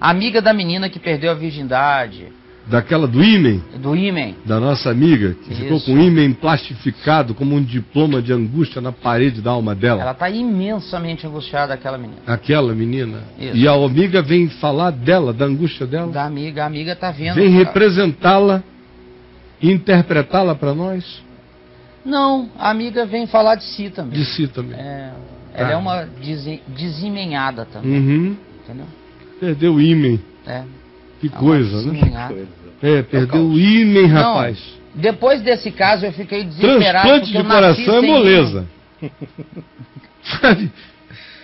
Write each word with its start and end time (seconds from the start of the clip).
Amiga 0.00 0.40
da 0.40 0.52
menina 0.52 0.88
que 0.88 0.98
perdeu 0.98 1.30
a 1.30 1.34
virgindade. 1.34 2.28
Daquela 2.66 3.06
do 3.08 3.24
ímen, 3.24 3.64
Do 3.78 3.96
ímen. 3.96 4.36
da 4.44 4.60
nossa 4.60 4.90
amiga, 4.90 5.34
que 5.42 5.52
Isso. 5.54 5.62
ficou 5.62 5.80
com 5.80 5.94
o 5.94 5.98
ímen 6.02 6.34
plastificado 6.34 7.34
como 7.34 7.56
um 7.56 7.62
diploma 7.62 8.20
de 8.20 8.30
angústia 8.30 8.78
na 8.82 8.92
parede 8.92 9.40
da 9.40 9.52
alma 9.52 9.74
dela. 9.74 10.02
Ela 10.02 10.12
tá 10.12 10.28
imensamente 10.28 11.26
angustiada, 11.26 11.72
aquela 11.72 11.96
menina. 11.96 12.20
Aquela 12.26 12.74
menina. 12.74 13.22
Isso. 13.38 13.56
E 13.56 13.66
a 13.66 13.72
amiga 13.72 14.20
vem 14.20 14.48
falar 14.50 14.90
dela, 14.90 15.32
da 15.32 15.46
angústia 15.46 15.86
dela. 15.86 16.12
Da 16.12 16.24
amiga, 16.26 16.62
a 16.62 16.66
amiga 16.66 16.94
tá 16.94 17.10
vendo. 17.10 17.36
Vem 17.36 17.48
representá-la 17.48 18.62
interpretá-la 19.62 20.54
para 20.54 20.74
nós, 20.74 21.22
Não, 22.04 22.48
a 22.58 22.70
amiga 22.70 23.04
vem 23.04 23.26
falar 23.26 23.56
de 23.56 23.64
si 23.64 23.90
também. 23.90 24.18
de 24.18 24.24
si 24.26 24.46
também. 24.46 24.78
É, 24.78 25.10
ela 25.54 25.68
Tá. 25.68 25.74
é 25.74 25.76
uma 25.76 26.02
desi- 26.04 26.62
desempenhada 26.68 27.64
também, 27.66 27.90
Uhum. 27.98 28.36
entendeu? 28.64 28.86
Perdeu 29.40 29.74
o 29.74 29.80
ímen. 29.80 30.20
É. 30.46 30.62
Que 31.20 31.26
é 31.26 31.30
coisa, 31.30 31.76
né? 31.82 31.92
desempenhada. 31.92 32.46
É, 32.82 33.02
perdeu 33.02 33.44
o 33.44 33.54
Não, 33.54 34.08
rapaz. 34.08 34.58
Depois 34.94 35.42
desse 35.42 35.70
caso 35.70 36.06
eu 36.06 36.12
fiquei 36.12 36.44
desesperado. 36.44 37.08
Transplante 37.08 37.32
de 37.32 37.44
coração 37.44 37.96
é 37.96 38.00
moleza. 38.00 38.66
Sabe? 40.40 40.70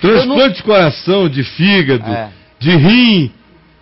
Transplante 0.00 0.56
de 0.56 0.62
coração, 0.62 1.28
de 1.28 1.42
fígado, 1.42 2.10
É. 2.10 2.30
de 2.58 2.76
rim, 2.76 3.32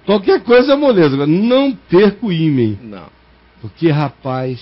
qualquer 0.06 0.40
coisa 0.42 0.74
é 0.74 0.76
moleza. 0.76 1.14
Agora, 1.14 1.26
não 1.26 1.72
perca 1.72 2.24
o 2.26 2.32
ímen. 2.32 2.78
Não. 2.82 3.06
Porque, 3.60 3.90
rapaz, 3.90 4.60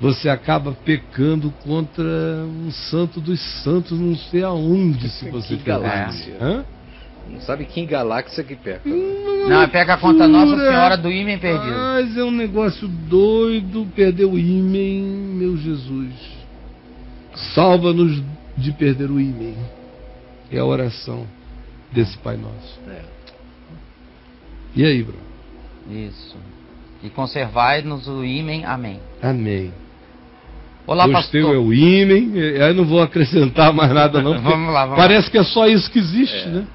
você 0.00 0.28
acaba 0.28 0.72
pecando 0.72 1.50
contra 1.64 2.04
um 2.04 2.70
santo 2.70 3.20
dos 3.20 3.40
santos, 3.62 3.98
não 3.98 4.16
sei 4.16 4.42
aonde, 4.42 5.08
se 5.08 5.28
você 5.30 5.56
Que 5.56 5.62
pegar. 5.64 5.78
galáxia. 5.80 6.36
Hã? 6.40 6.64
Não 7.28 7.40
sabe 7.40 7.64
que 7.64 7.84
galáxia 7.84 8.42
que 8.42 8.56
peca. 8.56 8.88
Não, 8.88 9.62
é 9.62 9.66
pega 9.66 9.96
contra 9.96 10.26
Nossa 10.26 10.56
Senhora 10.56 10.96
do 10.96 11.10
Imen 11.10 11.38
Perdido. 11.38 11.72
Mas 11.72 12.16
é 12.16 12.24
um 12.24 12.30
negócio 12.30 12.88
doido 12.88 13.86
perder 13.94 14.24
o 14.24 14.38
ímen, 14.38 15.02
meu 15.02 15.56
Jesus. 15.56 16.12
Salva-nos 17.54 18.22
de 18.56 18.72
perder 18.72 19.10
o 19.10 19.20
ímen. 19.20 19.56
É 20.50 20.58
a 20.58 20.64
oração 20.64 21.26
desse 21.92 22.16
Pai 22.18 22.36
Nosso. 22.36 22.80
É. 22.88 23.02
E 24.74 24.84
aí, 24.84 25.02
bro? 25.02 25.16
Isso. 25.90 26.36
E 27.02 27.08
conservai-nos 27.08 28.08
o 28.08 28.24
Imen. 28.24 28.64
Amém. 28.64 29.00
Amém. 29.22 29.72
Olá, 30.86 31.06
o 31.06 31.12
pastor. 31.12 31.32
teu 31.32 31.52
é 31.52 31.58
o 31.58 31.72
ímen, 31.72 32.32
eh, 32.34 32.64
aí 32.64 32.72
não 32.72 32.84
vou 32.84 33.02
acrescentar 33.02 33.74
mais 33.74 33.92
nada 33.92 34.22
não. 34.22 34.40
Vamos 34.40 34.72
lá, 34.72 34.86
vamos 34.86 34.96
Parece 34.96 35.30
que 35.30 35.36
é 35.36 35.44
só 35.44 35.66
isso 35.66 35.90
que 35.90 35.98
existe, 35.98 36.48
né? 36.48 36.66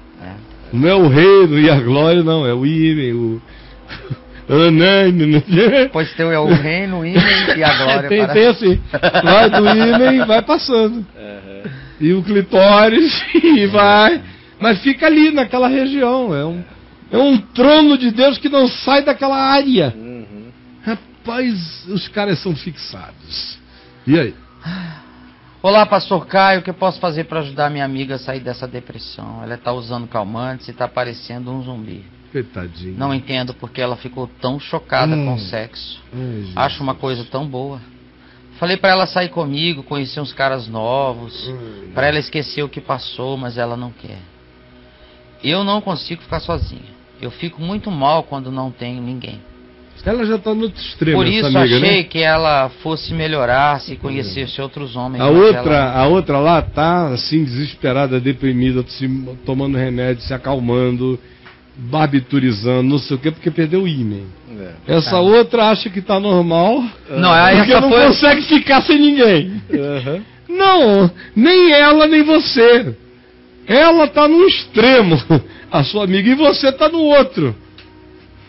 É. 0.74 0.78
Não 0.78 0.88
é 0.88 0.94
o 0.94 1.08
reino 1.08 1.58
e 1.58 1.70
a 1.70 1.80
glória, 1.80 2.22
não. 2.22 2.46
É 2.46 2.52
o 2.52 2.66
ímen, 2.66 3.12
o... 3.12 3.42
Anânime, 4.46 5.42
né? 5.48 5.88
Pois 5.90 6.12
teu 6.14 6.30
é 6.30 6.38
o 6.38 6.46
reino, 6.46 7.00
o 7.00 7.06
e 7.06 7.64
a 7.64 7.78
glória. 7.78 8.08
tem, 8.10 8.24
para... 8.24 8.34
tem 8.34 8.46
assim. 8.46 8.80
Vai 9.22 9.48
do 9.48 9.66
ímen 9.66 10.20
e 10.20 10.24
vai 10.26 10.42
passando. 10.42 11.06
Aham. 11.16 11.70
E 12.00 12.12
o 12.12 12.22
clitóris 12.22 13.24
e 13.34 13.66
vai. 13.66 14.20
Mas 14.60 14.80
fica 14.80 15.06
ali 15.06 15.30
naquela 15.30 15.68
região. 15.68 16.34
É 16.34 16.44
um, 16.44 16.62
é 17.10 17.18
um 17.18 17.38
trono 17.38 17.96
de 17.96 18.10
Deus 18.10 18.36
que 18.36 18.48
não 18.48 18.68
sai 18.68 19.02
daquela 19.02 19.36
área. 19.36 19.94
Uhum. 19.96 20.46
Rapaz, 20.82 21.86
os 21.88 22.08
caras 22.08 22.38
são 22.40 22.54
fixados. 22.54 23.58
E 24.06 24.18
aí? 24.18 24.34
Olá, 25.66 25.86
pastor 25.86 26.26
Caio, 26.26 26.60
o 26.60 26.62
que 26.62 26.68
eu 26.68 26.74
posso 26.74 27.00
fazer 27.00 27.24
para 27.24 27.40
ajudar 27.40 27.70
minha 27.70 27.86
amiga 27.86 28.16
a 28.16 28.18
sair 28.18 28.40
dessa 28.40 28.68
depressão? 28.68 29.42
Ela 29.42 29.54
está 29.54 29.72
usando 29.72 30.06
calmantes 30.06 30.68
e 30.68 30.72
está 30.72 30.86
parecendo 30.86 31.50
um 31.50 31.62
zumbi. 31.62 32.04
Coitadinho. 32.30 32.98
Não 32.98 33.14
entendo 33.14 33.54
porque 33.54 33.80
ela 33.80 33.96
ficou 33.96 34.26
tão 34.42 34.60
chocada 34.60 35.16
Hum. 35.16 35.24
com 35.24 35.34
o 35.36 35.38
sexo. 35.38 36.02
Ai, 36.12 36.20
Jesus. 36.20 36.52
Acho 36.54 36.82
uma 36.82 36.94
coisa 36.94 37.24
tão 37.24 37.46
boa. 37.46 37.80
Falei 38.58 38.76
para 38.76 38.90
ela 38.90 39.06
sair 39.06 39.30
comigo, 39.30 39.82
conhecer 39.82 40.20
uns 40.20 40.34
caras 40.34 40.68
novos, 40.68 41.48
Ai. 41.48 41.88
para 41.94 42.08
ela 42.08 42.18
esquecer 42.18 42.62
o 42.62 42.68
que 42.68 42.82
passou, 42.82 43.38
mas 43.38 43.56
ela 43.56 43.74
não 43.74 43.90
quer. 43.90 44.18
Eu 45.42 45.64
não 45.64 45.80
consigo 45.80 46.20
ficar 46.20 46.40
sozinha. 46.40 46.92
Eu 47.22 47.30
fico 47.30 47.62
muito 47.62 47.90
mal 47.90 48.24
quando 48.24 48.52
não 48.52 48.70
tenho 48.70 49.00
ninguém. 49.00 49.40
Ela 50.06 50.26
já 50.26 50.36
tá 50.36 50.54
no 50.54 50.64
outro 50.64 50.80
extremo, 50.82 51.16
Por 51.18 51.26
essa 51.26 51.34
isso 51.36 51.46
amiga, 51.58 51.76
achei 51.76 51.96
né? 51.98 52.02
que 52.02 52.18
ela 52.18 52.70
fosse 52.82 53.14
melhorar 53.14 53.80
se 53.80 53.96
conhecesse 53.96 54.60
outros 54.60 54.96
homens. 54.96 55.20
A 55.22 55.28
outra, 55.28 55.74
ela- 55.74 55.92
a 55.98 56.06
outra 56.06 56.38
lá 56.38 56.60
tá 56.60 57.08
assim, 57.08 57.42
desesperada, 57.42 58.20
deprimida, 58.20 58.84
se, 58.86 59.08
tomando 59.46 59.78
remédio, 59.78 60.22
se 60.22 60.34
acalmando, 60.34 61.18
barbiturizando, 61.76 62.82
não 62.82 62.98
sei 62.98 63.16
o 63.16 63.20
quê, 63.20 63.30
porque 63.30 63.50
perdeu 63.50 63.82
o 63.82 63.88
ímen. 63.88 64.26
É. 64.86 64.94
Essa 64.96 65.16
Ah. 65.16 65.20
outra 65.20 65.70
acha 65.70 65.88
que 65.90 66.00
tá 66.00 66.18
normal, 66.20 66.82
Não, 67.10 67.32
aí 67.32 67.56
porque 67.56 67.72
essa 67.72 67.80
não 67.80 67.90
foi... 67.90 68.06
consegue 68.06 68.42
ficar 68.42 68.82
sem 68.82 68.98
ninguém. 68.98 69.62
Aham. 69.72 70.20
Não, 70.48 71.10
nem 71.34 71.72
ela, 71.72 72.06
nem 72.06 72.22
você. 72.22 72.94
Ela 73.66 74.06
tá 74.06 74.28
num 74.28 74.46
extremo, 74.46 75.16
a 75.72 75.82
sua 75.82 76.04
amiga, 76.04 76.28
e 76.30 76.34
você 76.34 76.70
tá 76.70 76.88
no 76.88 76.98
outro. 77.00 77.56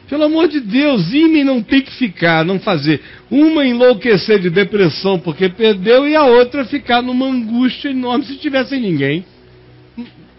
Pelo 0.08 0.24
amor 0.24 0.48
de 0.48 0.60
Deus, 0.60 1.12
ímã 1.14 1.44
não 1.44 1.64
tem 1.64 1.82
que 1.82 1.92
ficar, 1.92 2.46
não 2.46 2.60
fazer. 2.60 3.02
Uma 3.30 3.66
enlouquecer 3.66 4.40
de 4.40 4.50
depressão 4.50 5.20
porque 5.20 5.50
perdeu 5.50 6.08
e 6.08 6.16
a 6.16 6.26
outra 6.26 6.64
ficar 6.66 7.02
numa 7.02 7.26
angústia 7.26 7.90
enorme 7.90 8.26
se 8.26 8.36
tivesse 8.36 8.78
ninguém. 8.78 9.26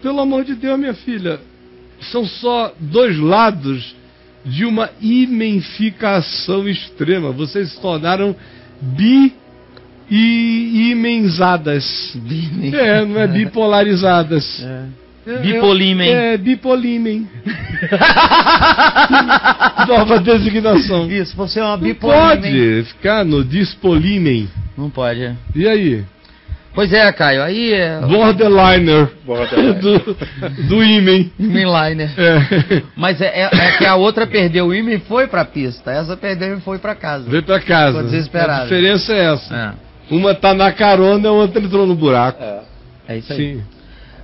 Pelo 0.01 0.21
amor 0.21 0.45
de 0.45 0.55
Deus, 0.55 0.79
minha 0.79 0.93
filha, 0.93 1.39
são 2.11 2.25
só 2.25 2.73
dois 2.79 3.17
lados 3.17 3.95
de 4.45 4.63
uma 4.63 4.89
imenficação 5.01 6.67
extrema. 6.67 7.31
Vocês 7.31 7.71
se 7.71 7.81
tornaram 7.81 8.35
bi 8.81 9.33
e 10.09 10.91
imenzadas. 10.91 12.15
É, 12.73 13.05
não 13.05 13.19
é 13.19 13.27
bipolarizadas. 13.27 14.63
É, 14.63 14.85
Bipolimen. 15.41 16.09
É, 16.09 16.37
bipolimen. 16.37 17.27
Nova 19.87 20.19
designação. 20.19 21.09
Isso, 21.09 21.35
você 21.35 21.59
é 21.59 21.63
uma 21.63 21.77
Não 21.77 21.83
bipolar. 21.83 22.35
pode 22.37 22.83
ficar 22.87 23.25
no 23.25 23.43
dispolimen. 23.43 24.49
Não 24.77 24.89
pode. 24.89 25.23
é. 25.23 25.35
E 25.55 25.67
aí? 25.67 26.03
Pois 26.73 26.93
é, 26.93 27.11
Caio, 27.11 27.41
aí 27.41 27.73
é. 27.73 27.99
Borderliner 28.01 29.09
Borderline. 29.25 29.73
do, 29.81 30.15
do 30.67 30.83
imen. 30.83 31.31
Inliner. 31.39 32.11
É. 32.15 32.83
Mas 32.95 33.19
é, 33.19 33.41
é- 33.41 33.49
é 33.51 33.71
que 33.77 33.85
a 33.85 33.95
outra 33.95 34.27
perdeu 34.27 34.67
o 34.67 34.75
ímã 34.75 34.91
e 34.91 34.99
foi 34.99 35.25
pra 35.27 35.43
pista. 35.43 35.89
Essa 35.91 36.15
perdeu 36.15 36.55
e 36.55 36.61
foi 36.61 36.77
pra 36.77 36.93
casa. 36.93 37.27
Veio 37.27 37.41
pra 37.41 37.59
casa. 37.59 37.93
Ficou 37.97 38.11
desesperado. 38.11 38.61
A 38.61 38.63
diferença 38.65 39.11
é 39.11 39.33
essa. 39.33 39.55
É, 39.55 39.71
Uma 40.13 40.35
tá 40.35 40.53
na 40.53 40.71
carona, 40.71 41.29
a 41.29 41.31
outra 41.31 41.59
entrou 41.61 41.87
no 41.87 41.95
buraco. 41.95 42.43
É. 42.43 42.59
é 43.07 43.17
isso 43.17 43.33
aí. 43.33 43.37
Sim. 43.39 43.63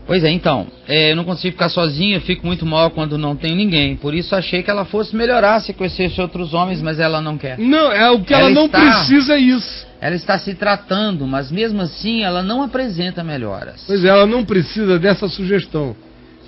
Pois 0.06 0.22
é, 0.24 0.30
então, 0.30 0.68
é, 0.88 1.12
eu 1.12 1.16
não 1.16 1.24
consigo 1.24 1.54
ficar 1.54 1.70
sozinha, 1.70 2.18
eu 2.18 2.22
fico 2.22 2.46
muito 2.46 2.66
mal 2.66 2.92
quando 2.92 3.18
não 3.18 3.36
tenho 3.38 3.56
ninguém. 3.56 3.96
Por 3.96 4.14
isso 4.14 4.36
achei 4.36 4.62
que 4.62 4.70
ela 4.70 4.84
fosse 4.84 5.16
melhorar 5.16 5.62
se 5.62 5.72
conhecesse 5.74 6.20
outros 6.20 6.54
homens, 6.54 6.82
mas 6.82 7.00
ela 7.00 7.22
não 7.22 7.38
quer. 7.38 7.58
Não, 7.58 7.90
é 7.92 8.12
o 8.12 8.20
que 8.22 8.34
ela, 8.34 8.44
Ela 8.44 8.50
não 8.52 8.66
está- 8.66 8.80
precisa 8.80 9.36
é 9.36 9.40
isso. 9.40 9.88
Ela 10.02 10.16
está 10.16 10.38
se 10.38 10.54
tratando, 10.56 11.26
mas 11.26 11.50
mesmo 11.50 11.82
assim 11.82 12.22
ela 12.22 12.44
não 12.44 12.62
apresenta 12.62 13.24
melhoras. 13.24 13.86
Pois 13.88 14.04
é, 14.04 14.10
ela 14.10 14.26
não 14.26 14.44
precisa 14.44 15.00
dessa 15.00 15.30
sugestão. 15.30 15.96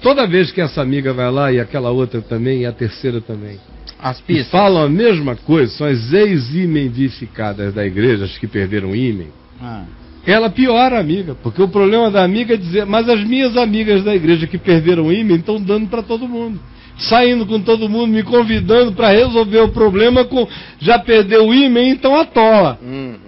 Toda 0.02 0.28
vez 0.28 0.52
que 0.52 0.60
essa 0.60 0.82
amiga 0.82 1.14
vai 1.14 1.32
lá 1.32 1.52
e 1.54 1.60
aquela 1.60 1.90
outra 1.90 2.22
também, 2.22 2.62
e 2.62 2.66
a 2.66 2.74
terceira 2.74 3.22
também, 3.22 3.58
As 3.98 4.20
pistas. 4.20 4.50
falam 4.50 4.84
a 4.84 4.90
mesma 4.90 5.38
coisa, 5.38 5.72
são 5.72 5.88
as 5.88 6.12
ex-imendificadas 6.12 7.74
da 7.74 7.86
igreja, 7.86 8.26
as 8.26 8.38
que 8.38 8.48
perderam 8.48 8.90
o 8.92 8.96
ímen, 8.96 9.30
Ah, 9.62 9.84
ela 10.26 10.50
piora 10.50 10.98
a 10.98 11.00
amiga, 11.00 11.36
porque 11.36 11.62
o 11.62 11.68
problema 11.68 12.10
da 12.10 12.24
amiga 12.24 12.56
é 12.56 12.58
dizer, 12.58 12.86
mas 12.86 13.08
as 13.08 13.24
minhas 13.24 13.56
amigas 13.56 14.04
da 14.04 14.16
igreja 14.16 14.48
que 14.48 14.58
perderam 14.58 15.06
o 15.06 15.14
ímen 15.14 15.38
estão 15.38 15.62
dando 15.62 15.88
para 15.88 16.02
todo 16.02 16.28
mundo. 16.28 16.60
Saindo 16.98 17.46
com 17.46 17.60
todo 17.60 17.90
mundo, 17.90 18.08
me 18.08 18.24
convidando 18.24 18.94
para 18.94 19.10
resolver 19.10 19.60
o 19.60 19.70
problema 19.70 20.24
com 20.24 20.48
já 20.80 20.98
perdeu 20.98 21.48
o 21.48 21.54
ímen, 21.54 21.90
então 21.90 22.16
atola. 22.16 22.80
Uhum. 22.82 23.26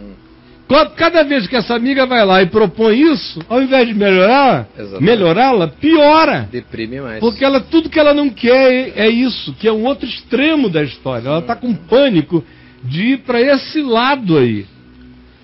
Cada 0.98 1.24
vez 1.24 1.48
que 1.48 1.56
essa 1.56 1.76
amiga 1.76 2.06
vai 2.06 2.26
lá 2.26 2.42
e 2.42 2.48
propõe 2.48 3.00
isso, 3.00 3.40
ao 3.48 3.62
invés 3.62 3.88
de 3.88 3.94
melhorar, 3.94 4.68
melhorá-la, 5.00 5.70
piora. 5.70 6.48
Deprime 6.52 7.00
mais. 7.00 7.20
Porque 7.20 7.44
ela, 7.44 7.62
tudo 7.62 7.90
que 7.90 8.00
ela 8.00 8.14
não 8.14 8.30
quer 8.30 8.72
é, 8.72 9.06
é 9.06 9.10
isso, 9.10 9.54
que 9.54 9.68
é 9.68 9.72
um 9.72 9.86
outro 9.86 10.06
extremo 10.06 10.70
da 10.70 10.84
história. 10.84 11.28
Ela 11.28 11.40
está 11.40 11.56
com 11.56 11.74
pânico 11.74 12.44
de 12.84 13.14
ir 13.14 13.18
para 13.20 13.40
esse 13.40 13.82
lado 13.82 14.38
aí. 14.38 14.66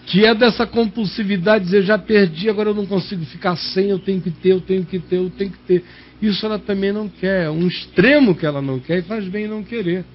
Que 0.06 0.26
é 0.26 0.36
dessa 0.36 0.68
compulsividade, 0.68 1.66
dizer, 1.66 1.84
já 1.84 1.98
perdi, 1.98 2.50
agora 2.50 2.70
eu 2.70 2.76
não 2.76 2.86
consigo 2.86 3.24
ficar 3.26 3.56
sem, 3.56 3.90
eu 3.90 4.00
tenho 4.00 4.22
que 4.22 4.32
ter, 4.32 4.50
eu 4.50 4.62
tenho 4.62 4.84
que 4.84 5.00
ter, 5.00 5.18
eu 5.18 5.30
tenho 5.30 5.52
que 5.52 5.60
ter. 5.60 5.84
Isso 6.22 6.46
ela 6.46 6.60
também 6.60 6.92
não 6.92 7.08
quer, 7.08 7.46
é 7.46 7.50
um 7.50 7.68
extremo 7.68 8.36
que 8.36 8.46
ela 8.46 8.62
não 8.62 8.80
quer 8.80 9.00
e 9.00 9.02
faz 9.04 9.26
bem 9.28 9.48
não 9.48 9.64
querer. 9.64 10.06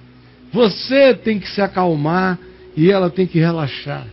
Você 0.51 1.13
tem 1.15 1.39
que 1.39 1.49
se 1.49 1.61
acalmar 1.61 2.37
e 2.75 2.91
ela 2.91 3.09
tem 3.09 3.25
que 3.25 3.39
relaxar. 3.39 4.07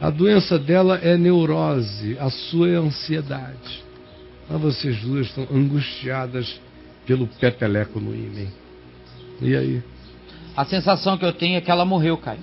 A 0.00 0.10
doença 0.10 0.58
dela 0.58 0.98
é 1.02 1.16
neurose, 1.16 2.16
a 2.18 2.28
sua 2.28 2.68
é 2.68 2.76
ansiedade. 2.76 3.82
Mas 4.48 4.60
vocês 4.60 5.00
duas 5.00 5.26
estão 5.26 5.46
angustiadas 5.50 6.60
pelo 7.06 7.26
peteleco 7.26 7.98
no 7.98 8.14
ímen. 8.14 8.48
E 9.40 9.56
aí? 9.56 9.82
A 10.56 10.64
sensação 10.64 11.16
que 11.16 11.24
eu 11.24 11.32
tenho 11.32 11.56
é 11.56 11.60
que 11.60 11.70
ela 11.70 11.84
morreu, 11.84 12.16
Caio. 12.16 12.40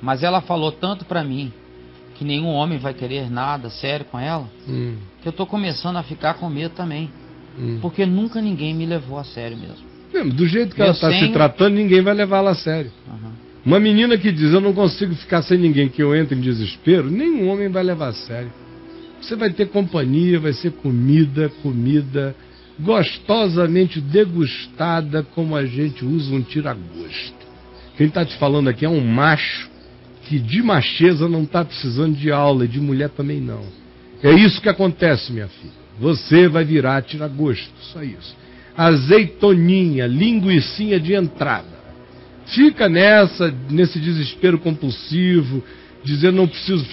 Mas 0.00 0.22
ela 0.22 0.40
falou 0.40 0.72
tanto 0.72 1.04
pra 1.04 1.22
mim 1.22 1.52
que 2.20 2.24
nenhum 2.26 2.48
homem 2.48 2.78
vai 2.78 2.92
querer 2.92 3.30
nada 3.30 3.70
sério 3.70 4.04
com 4.04 4.18
ela, 4.20 4.46
Hum, 4.68 4.96
que 5.22 5.26
eu 5.28 5.32
tô 5.32 5.46
começando 5.46 5.96
a 5.96 6.02
ficar 6.02 6.34
com 6.34 6.50
medo 6.50 6.74
também. 6.74 7.10
hum. 7.58 7.78
Porque 7.80 8.04
nunca 8.04 8.42
ninguém 8.42 8.74
me 8.74 8.84
levou 8.84 9.18
a 9.18 9.24
sério 9.24 9.56
mesmo. 9.56 9.88
Mesmo, 10.12 10.30
do 10.34 10.46
jeito 10.46 10.74
que 10.74 10.82
Eu 10.82 10.84
ela 10.84 10.92
está 10.94 11.10
se 11.10 11.18
sem- 11.18 11.32
tratando, 11.32 11.76
ninguém 11.76 12.02
vai 12.02 12.12
levá-la 12.12 12.50
a 12.50 12.54
sério. 12.54 12.92
Aham. 13.08 13.32
Uma 13.64 13.80
menina 13.80 14.18
que 14.18 14.30
diz 14.30 14.52
eu 14.52 14.60
não 14.60 14.74
consigo 14.74 15.14
ficar 15.14 15.40
sem 15.40 15.56
ninguém, 15.56 15.88
que 15.88 16.02
eu 16.02 16.14
entro 16.14 16.36
em 16.36 16.42
desespero, 16.42 17.10
nenhum 17.10 17.48
homem 17.48 17.68
vai 17.70 17.82
levar 17.82 18.08
a 18.08 18.12
sério. 18.12 18.52
Você 19.22 19.34
vai 19.34 19.48
ter 19.50 19.68
companhia, 19.70 20.38
vai 20.38 20.52
ser 20.52 20.72
comida, 20.72 21.50
comida 21.62 22.36
gostosamente 22.78 23.98
degustada 23.98 25.22
como 25.34 25.56
a 25.56 25.64
gente 25.64 26.04
usa 26.04 26.34
um 26.34 26.42
tira-gosto. 26.42 27.40
Quem 27.96 28.08
está 28.08 28.24
te 28.26 28.36
falando 28.36 28.68
aqui 28.68 28.84
é 28.84 28.88
um 28.90 29.00
macho 29.06 29.69
que 30.30 30.38
de 30.38 30.62
macheza 30.62 31.28
não 31.28 31.42
está 31.42 31.64
precisando 31.64 32.14
de 32.14 32.30
aula 32.30 32.64
e 32.64 32.68
de 32.68 32.78
mulher 32.78 33.08
também 33.08 33.40
não. 33.40 33.64
É 34.22 34.30
isso 34.30 34.62
que 34.62 34.68
acontece, 34.68 35.32
minha 35.32 35.48
filha. 35.48 35.72
Você 35.98 36.46
vai 36.46 36.64
virar 36.64 37.02
tira-gosto, 37.02 37.72
só 37.92 38.00
isso. 38.00 38.36
Azeitoninha, 38.76 40.06
linguicinha 40.06 41.00
de 41.00 41.14
entrada 41.14 41.80
fica 42.46 42.88
nessa, 42.88 43.52
nesse 43.68 43.98
desespero 43.98 44.56
compulsivo, 44.56 45.64
dizendo 46.04 46.36
não 46.36 46.46
preciso, 46.46 46.86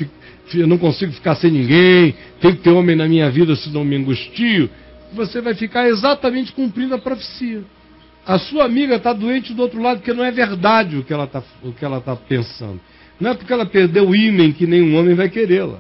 não 0.68 0.80
consigo 0.80 1.12
ficar 1.12 1.36
sem 1.36 1.52
ninguém, 1.52 2.16
tem 2.42 2.56
que 2.56 2.64
ter 2.64 2.72
homem 2.72 2.96
na 2.96 3.08
minha 3.08 3.30
vida, 3.30 3.56
senão 3.56 3.86
me 3.86 3.96
angustio, 3.96 4.68
você 5.14 5.42
vai 5.42 5.54
ficar 5.54 5.88
exatamente 5.88 6.52
cumprindo 6.54 6.96
a 6.96 6.98
profecia. 6.98 7.62
A 8.26 8.40
sua 8.40 8.66
amiga 8.66 8.96
está 8.96 9.14
doente 9.14 9.54
do 9.54 9.62
outro 9.62 9.80
lado, 9.80 10.00
porque 10.00 10.12
não 10.12 10.24
é 10.24 10.32
verdade 10.32 10.98
o 10.98 11.04
que 11.04 11.14
ela 11.14 11.26
está 11.26 11.42
tá 12.02 12.16
pensando. 12.16 12.80
Não 13.20 13.32
é 13.32 13.34
porque 13.34 13.52
ela 13.52 13.66
perdeu 13.66 14.10
o 14.10 14.16
ímã 14.16 14.52
que 14.52 14.68
nenhum 14.68 14.98
homem 14.98 15.16
vai 15.16 15.30
querê-la. 15.30 15.80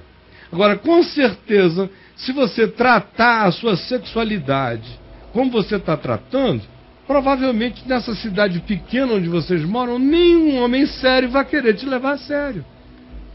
Agora, 0.51 0.75
com 0.77 1.03
certeza, 1.03 1.89
se 2.15 2.31
você 2.31 2.67
tratar 2.67 3.45
a 3.45 3.51
sua 3.51 3.75
sexualidade 3.75 4.87
como 5.33 5.51
você 5.51 5.75
está 5.75 5.95
tratando, 5.95 6.63
provavelmente 7.05 7.87
nessa 7.87 8.15
cidade 8.15 8.59
pequena 8.61 9.13
onde 9.13 9.29
vocês 9.29 9.63
moram, 9.63 9.99
nenhum 9.99 10.57
homem 10.61 10.85
sério 10.85 11.29
vai 11.29 11.45
querer 11.45 11.75
te 11.75 11.85
levar 11.85 12.13
a 12.13 12.17
sério. 12.17 12.65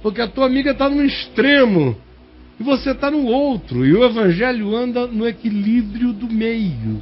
Porque 0.03 0.21
a 0.21 0.27
tua 0.27 0.47
amiga 0.47 0.73
está 0.73 0.89
num 0.89 1.05
extremo 1.05 1.97
e 2.59 2.63
você 2.63 2.91
está 2.91 3.11
no 3.11 3.25
outro. 3.27 3.87
E 3.87 3.93
o 3.93 4.05
evangelho 4.05 4.75
anda 4.75 5.07
no 5.07 5.29
equilíbrio 5.29 6.13
do 6.13 6.29
meio, 6.29 7.01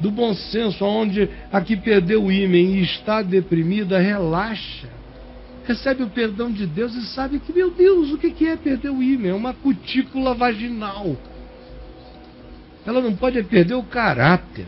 do 0.00 0.10
bom 0.10 0.34
senso, 0.34 0.84
onde 0.84 1.28
a 1.52 1.60
que 1.60 1.76
perdeu 1.76 2.24
o 2.24 2.32
ímã 2.32 2.56
e 2.56 2.82
está 2.82 3.22
deprimida, 3.22 3.98
relaxa. 3.98 4.88
Recebe 5.64 6.02
o 6.02 6.10
perdão 6.10 6.50
de 6.50 6.66
Deus 6.66 6.94
e 6.94 7.06
sabe 7.06 7.38
que, 7.38 7.52
meu 7.52 7.70
Deus, 7.70 8.12
o 8.12 8.18
que 8.18 8.46
é 8.46 8.56
perder 8.56 8.90
o 8.90 9.02
ímã? 9.02 9.28
É 9.28 9.34
uma 9.34 9.54
cutícula 9.54 10.34
vaginal. 10.34 11.16
Ela 12.84 13.00
não 13.00 13.14
pode 13.14 13.42
perder 13.44 13.74
o 13.74 13.82
caráter 13.82 14.66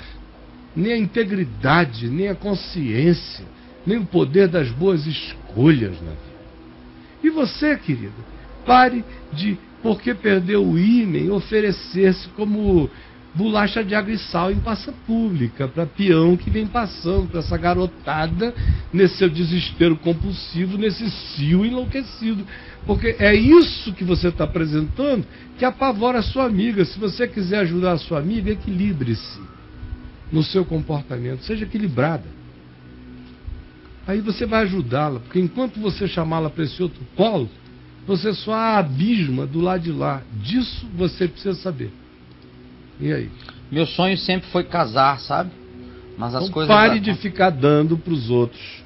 nem 0.77 0.93
a 0.93 0.99
integridade, 0.99 2.09
nem 2.09 2.29
a 2.29 2.35
consciência, 2.35 3.45
nem 3.87 3.99
o 3.99 4.07
poder 4.07 4.49
das 4.49 4.71
boas 4.71 5.07
escolhas 5.07 6.01
na 6.01 6.11
vida. 6.11 6.35
E 7.23 7.31
você, 7.31 7.77
querido, 7.77 8.13
pare 8.67 9.05
de, 9.33 9.57
porque 9.83 10.15
perdeu 10.15 10.65
o 10.65 10.79
ímã, 10.79 11.33
oferecer-se 11.33 12.29
como 12.31 12.91
bolacha 13.35 13.83
de 13.83 13.95
água 13.95 14.13
e 14.13 14.19
sal 14.19 14.53
em 14.53 14.61
praça 14.61 14.93
pública, 15.07 15.67
para 15.67 15.85
peão 15.85 16.37
que 16.37 16.51
vem 16.51 16.67
passando, 16.67 17.29
para 17.29 17.41
essa 17.41 17.57
garotada, 17.57 18.55
nesse 18.93 19.17
seu 19.17 19.29
desespero 19.29 19.97
compulsivo, 19.97 20.79
nesse 20.79 21.11
cio 21.11 21.67
enlouquecido. 21.67 22.47
Porque 22.87 23.17
é 23.19 23.35
isso 23.35 23.93
que 23.93 24.05
você 24.05 24.29
está 24.29 24.45
apresentando 24.45 25.27
que 25.59 25.65
apavora 25.65 26.19
a 26.19 26.23
sua 26.23 26.45
amiga. 26.45 26.85
Se 26.85 26.99
você 26.99 27.27
quiser 27.27 27.61
ajudar 27.61 27.93
a 27.93 27.99
sua 27.99 28.19
amiga, 28.19 28.51
equilibre-se 28.51 29.41
no 30.31 30.43
seu 30.43 30.65
comportamento, 30.65 31.43
seja 31.43 31.65
equilibrada. 31.65 32.25
Aí 34.07 34.21
você 34.21 34.45
vai 34.45 34.63
ajudá-la, 34.63 35.21
porque 35.21 35.41
enquanto 35.41 35.81
você 35.81 36.07
chamá-la 36.07 36.51
para 36.51 36.65
esse 36.65 36.83
outro 36.83 37.01
polo, 37.17 37.49
você 38.07 38.35
só 38.35 38.53
a 38.53 38.79
abisma 38.79 39.47
do 39.47 39.61
lado 39.61 39.83
de 39.83 39.93
lá. 39.93 40.23
Disso 40.43 40.87
você 40.95 41.27
precisa 41.27 41.55
saber. 41.55 41.91
E 43.01 43.13
aí? 43.13 43.31
Meu 43.71 43.87
sonho 43.87 44.17
sempre 44.17 44.49
foi 44.51 44.65
casar, 44.65 45.19
sabe? 45.21 45.51
Mas 46.17 46.35
as 46.35 46.43
Então 46.43 46.53
coisas. 46.55 46.75
pare 46.75 47.01
de 47.01 47.15
ficar 47.15 47.51
dando 47.51 47.97
para 47.97 48.13
os 48.13 48.31
outros. 48.31 48.83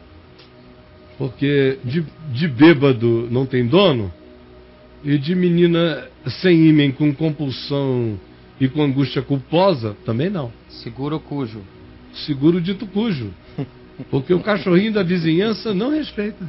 Porque 1.18 1.78
de, 1.84 2.04
de 2.32 2.48
bêbado 2.48 3.28
não 3.30 3.44
tem 3.44 3.66
dono, 3.66 4.12
e 5.04 5.18
de 5.18 5.34
menina 5.34 6.06
sem 6.26 6.68
ímã 6.68 6.90
com 6.92 7.12
compulsão 7.14 8.18
e 8.60 8.68
com 8.68 8.82
angústia 8.82 9.22
culposa, 9.22 9.96
também 10.04 10.30
não. 10.30 10.52
Segura 10.68 11.16
o 11.16 11.20
cujo. 11.20 11.60
seguro 12.26 12.60
dito 12.60 12.86
cujo. 12.86 13.30
Porque 14.10 14.32
o 14.32 14.40
cachorrinho 14.40 14.92
da 14.92 15.02
vizinhança 15.02 15.74
não 15.74 15.90
respeita. 15.90 16.46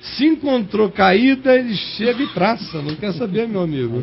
Se 0.00 0.26
encontrou 0.26 0.90
caída, 0.90 1.56
ele 1.56 1.74
chega 1.74 2.22
e 2.22 2.28
traça. 2.28 2.80
Não 2.80 2.94
quer 2.94 3.12
saber, 3.14 3.48
meu 3.48 3.62
amigo. 3.62 4.02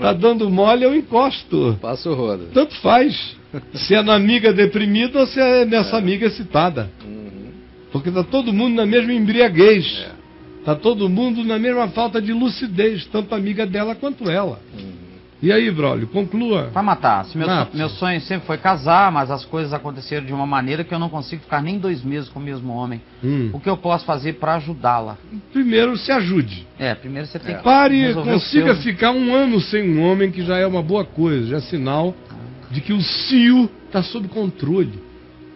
Tá 0.00 0.12
não. 0.12 0.18
dando 0.18 0.50
mole, 0.50 0.84
eu 0.84 0.94
encosto. 0.94 1.78
Passa 1.80 2.10
o 2.10 2.14
roda. 2.14 2.46
Tanto 2.52 2.74
faz. 2.80 3.36
Se 3.74 3.94
é 3.94 4.02
na 4.02 4.14
amiga 4.14 4.52
deprimida 4.52 5.20
ou 5.20 5.26
se 5.26 5.38
é 5.38 5.64
nessa 5.64 5.96
amiga 5.96 6.26
excitada. 6.26 6.90
Uhum. 7.04 7.50
Porque 7.92 8.10
tá 8.10 8.24
todo 8.24 8.52
mundo 8.52 8.74
na 8.74 8.86
mesma 8.86 9.12
embriaguez. 9.12 10.06
É. 10.08 10.22
Tá 10.64 10.74
todo 10.74 11.08
mundo 11.08 11.44
na 11.44 11.58
mesma 11.58 11.88
falta 11.88 12.20
de 12.22 12.32
lucidez, 12.32 13.04
tanto 13.06 13.34
a 13.34 13.38
amiga 13.38 13.66
dela 13.66 13.94
quanto 13.94 14.28
ela. 14.30 14.60
Uhum. 14.72 14.91
E 15.42 15.50
aí, 15.50 15.68
Brolio, 15.72 16.06
conclua. 16.06 16.70
Vai 16.72 16.84
matar. 16.84 17.24
Se 17.24 17.36
meu, 17.36 17.48
Mata. 17.48 17.76
meu 17.76 17.88
sonho 17.88 18.20
sempre 18.20 18.46
foi 18.46 18.56
casar, 18.58 19.10
mas 19.10 19.28
as 19.28 19.44
coisas 19.44 19.72
aconteceram 19.72 20.24
de 20.24 20.32
uma 20.32 20.46
maneira 20.46 20.84
que 20.84 20.94
eu 20.94 21.00
não 21.00 21.08
consigo 21.08 21.42
ficar 21.42 21.60
nem 21.60 21.80
dois 21.80 22.04
meses 22.04 22.28
com 22.28 22.38
o 22.38 22.42
mesmo 22.42 22.72
homem. 22.72 23.02
Hum. 23.24 23.50
O 23.52 23.58
que 23.58 23.68
eu 23.68 23.76
posso 23.76 24.04
fazer 24.04 24.34
pra 24.34 24.54
ajudá-la? 24.54 25.18
Primeiro, 25.52 25.96
se 25.96 26.12
ajude. 26.12 26.64
É, 26.78 26.94
primeiro 26.94 27.26
você 27.26 27.40
tem 27.40 27.56
que 27.56 27.62
Pare, 27.64 28.14
consiga 28.14 28.74
seu. 28.74 28.84
ficar 28.84 29.10
um 29.10 29.34
ano 29.34 29.60
sem 29.60 29.98
um 29.98 30.02
homem, 30.04 30.30
que 30.30 30.44
já 30.44 30.58
é 30.58 30.66
uma 30.66 30.82
boa 30.82 31.04
coisa, 31.04 31.48
já 31.48 31.56
é 31.56 31.60
sinal 31.60 32.14
de 32.70 32.80
que 32.80 32.92
o 32.92 33.00
cio 33.00 33.68
está 33.86 34.00
sob 34.00 34.28
controle. 34.28 35.02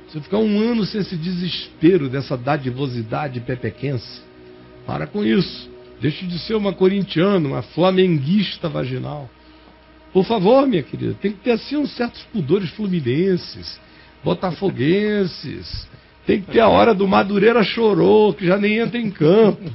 Você 0.08 0.20
ficar 0.20 0.38
um 0.38 0.58
ano 0.58 0.84
sem 0.84 1.00
esse 1.00 1.16
desespero, 1.16 2.08
dessa 2.08 2.36
dadivosidade 2.36 3.38
pepequense. 3.38 4.20
Para 4.84 5.06
com 5.06 5.24
isso. 5.24 5.70
Deixe 6.00 6.26
de 6.26 6.40
ser 6.40 6.54
uma 6.54 6.72
corintiana, 6.72 7.48
uma 7.48 7.62
flamenguista 7.62 8.68
vaginal. 8.68 9.30
Por 10.16 10.24
favor, 10.24 10.66
minha 10.66 10.82
querida, 10.82 11.14
tem 11.20 11.30
que 11.30 11.40
ter 11.40 11.50
assim 11.50 11.76
uns 11.76 11.94
certos 11.94 12.22
pudores 12.32 12.70
fluminenses, 12.70 13.78
botafoguenses. 14.24 15.86
Tem 16.26 16.40
que 16.40 16.52
ter 16.52 16.60
a 16.60 16.68
hora 16.68 16.94
do 16.94 17.06
Madureira 17.06 17.62
chorou, 17.62 18.32
que 18.32 18.46
já 18.46 18.56
nem 18.56 18.78
entra 18.78 18.96
em 18.96 19.10
campo. 19.10 19.70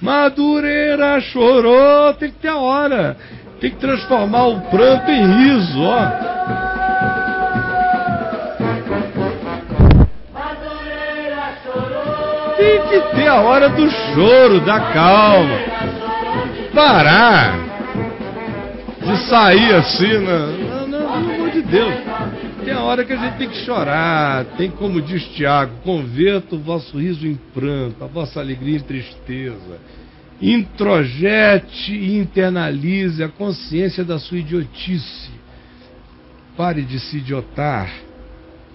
Madureira 0.00 1.20
chorou, 1.20 2.14
tem 2.14 2.30
que 2.30 2.38
ter 2.38 2.48
a 2.48 2.56
hora. 2.56 3.18
Tem 3.60 3.70
que 3.70 3.76
transformar 3.76 4.46
o 4.46 4.62
pranto 4.62 5.10
em 5.10 5.26
riso, 5.26 5.82
ó. 5.82 6.06
Tem 12.56 12.80
que 12.88 13.14
ter 13.14 13.28
a 13.28 13.42
hora 13.42 13.68
do 13.68 13.90
choro, 13.90 14.60
da 14.62 14.80
calma. 14.80 15.58
Parar 16.74 17.67
de 19.00 19.28
sair 19.28 19.74
assim, 19.74 20.18
não, 20.18 20.58
não, 20.58 20.88
não, 20.88 20.98
pelo 21.08 21.34
amor 21.34 21.50
de 21.50 21.62
Deus. 21.62 21.94
Tem 22.64 22.74
a 22.74 22.80
hora 22.80 23.04
que 23.04 23.12
a 23.12 23.16
gente 23.16 23.38
tem 23.38 23.48
que 23.48 23.64
chorar, 23.64 24.44
tem 24.56 24.70
como 24.70 25.00
diz 25.00 25.24
Tiago, 25.28 25.72
converta 25.82 26.56
o 26.56 26.58
vosso 26.58 26.98
riso 26.98 27.26
em 27.26 27.34
pranto, 27.54 28.02
a 28.02 28.06
vossa 28.06 28.40
alegria 28.40 28.76
em 28.76 28.80
tristeza. 28.80 29.78
Introjete 30.40 31.92
e 31.92 32.16
internalize 32.16 33.22
a 33.22 33.28
consciência 33.28 34.04
da 34.04 34.18
sua 34.18 34.38
idiotice. 34.38 35.30
Pare 36.56 36.82
de 36.82 37.00
se 37.00 37.18
idiotar. 37.18 37.90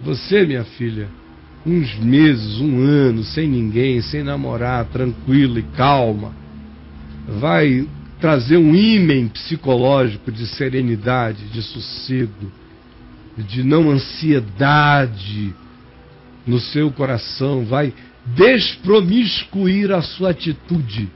Você, 0.01 0.46
minha 0.46 0.63
filha, 0.63 1.08
uns 1.65 1.96
meses, 1.96 2.60
um 2.60 2.82
ano, 2.82 3.24
sem 3.24 3.48
ninguém, 3.48 4.01
sem 4.01 4.24
namorar, 4.24 4.86
tranquila 4.86 5.60
e 5.60 5.63
calma, 5.63 6.34
vai 7.39 7.88
trazer 8.24 8.56
um 8.56 8.74
ímã 8.74 9.27
psicológico 9.27 10.32
de 10.32 10.48
serenidade, 10.48 11.44
de 11.50 11.62
sossego, 11.62 12.50
de 13.38 13.65
não 13.65 13.92
ansiedade 13.92 15.53
no 16.48 16.58
seu 16.58 16.89
coração, 16.89 17.65
vai 17.65 17.94
despromiscuir 18.25 19.92
a 19.92 20.01
sua 20.01 20.30
atitude. 20.30 21.10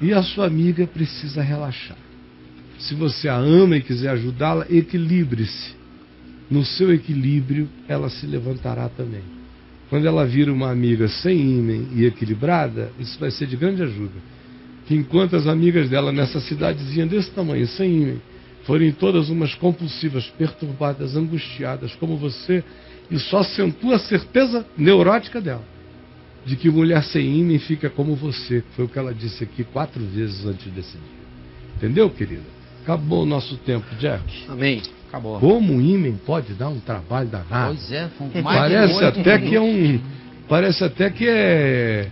E 0.00 0.12
a 0.12 0.22
sua 0.22 0.46
amiga 0.46 0.86
precisa 0.86 1.42
relaxar. 1.42 1.98
Se 2.78 2.94
você 2.94 3.28
a 3.28 3.34
ama 3.34 3.78
e 3.78 3.82
quiser 3.82 4.10
ajudá-la, 4.10 4.64
equilibre-se. 4.70 5.74
no 6.48 6.64
seu 6.64 6.94
equilíbrio, 6.94 7.68
ela 7.88 8.08
se 8.08 8.28
levantará 8.28 8.88
também. 8.88 9.24
Quando 9.90 10.06
ela 10.06 10.24
vira 10.24 10.52
uma 10.52 10.70
amiga 10.70 11.08
sem 11.08 11.36
ímã 11.36 11.84
e 11.96 12.04
equilibrada, 12.04 12.92
isso 13.00 13.18
vai 13.18 13.32
ser 13.32 13.48
de 13.48 13.56
grande 13.56 13.82
ajuda. 13.82 14.35
Que 14.86 14.94
enquanto 14.94 15.36
as 15.36 15.46
amigas 15.46 15.88
dela 15.88 16.12
nessa 16.12 16.40
cidadezinha 16.40 17.06
desse 17.06 17.30
tamanho, 17.30 17.66
sem 17.66 18.02
ímã, 18.02 18.16
forem 18.64 18.92
todas 18.92 19.28
umas 19.28 19.54
compulsivas, 19.54 20.26
perturbadas, 20.38 21.16
angustiadas 21.16 21.94
como 21.96 22.16
você, 22.16 22.62
isso 23.10 23.36
acentua 23.36 23.96
a 23.96 23.98
certeza 23.98 24.64
neurótica 24.76 25.40
dela 25.40 25.76
de 26.46 26.54
que 26.54 26.70
mulher 26.70 27.02
sem 27.02 27.40
ímã 27.40 27.58
fica 27.58 27.90
como 27.90 28.14
você. 28.14 28.62
Foi 28.76 28.84
o 28.84 28.88
que 28.88 28.98
ela 28.98 29.12
disse 29.12 29.42
aqui 29.42 29.64
quatro 29.64 30.02
vezes 30.06 30.46
antes 30.46 30.72
desse 30.72 30.92
dia. 30.92 31.26
Entendeu, 31.76 32.08
querida? 32.08 32.44
Acabou 32.84 33.24
o 33.24 33.26
nosso 33.26 33.56
tempo, 33.58 33.84
Jack. 33.98 34.22
Amém. 34.48 34.80
Acabou. 35.08 35.40
Como 35.40 35.74
o 35.74 35.82
ímã 35.82 36.16
pode 36.24 36.54
dar 36.54 36.68
um 36.68 36.78
trabalho 36.78 37.28
danado. 37.28 37.74
Pois 37.74 37.90
é, 37.90 38.08
com 38.16 38.26
mais 38.42 38.60
Parece 38.60 38.98
de 38.98 39.04
oito 39.04 39.20
até 39.20 39.38
que 39.40 39.56
é 39.56 39.60
um. 39.60 40.00
Parece 40.48 40.84
até 40.84 41.10
que 41.10 41.26
é. 41.28 42.08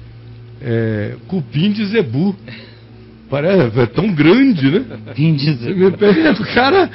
É 0.65 1.17
cupim 1.29 1.71
de 1.71 1.85
zebu. 1.87 2.35
Parece, 3.29 3.81
é 3.81 3.87
tão 3.87 4.13
grande, 4.15 4.71
né? 4.71 4.85
Vim 5.15 5.35
dizer. 5.35 5.75
O 5.77 6.55
cara 6.55 6.91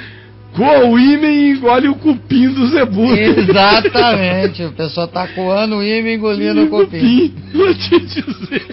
coa 0.54 0.86
o 0.86 0.98
ímã 0.98 1.26
e 1.26 1.52
engole 1.52 1.88
o 1.88 1.94
cupim 1.94 2.48
do 2.48 2.66
zebu. 2.68 3.12
Exatamente, 3.14 4.64
o 4.64 4.72
pessoal 4.72 5.06
tá 5.06 5.28
coando 5.28 5.76
o 5.76 5.82
imã 5.82 6.08
e 6.08 6.14
engolindo 6.14 6.64
o 6.64 6.68
cupim. 6.68 7.32
Vou 7.52 7.74
te 7.74 8.00
dizer. 8.00 8.66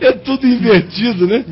É 0.00 0.12
tudo 0.12 0.46
invertido, 0.46 1.26
né? 1.26 1.44